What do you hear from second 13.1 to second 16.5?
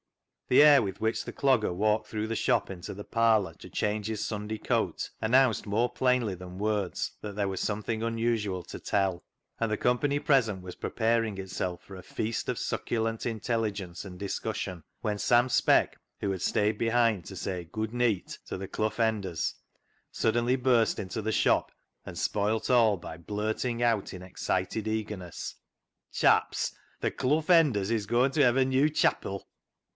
intelligence and dis cussion when Sam Speck, who had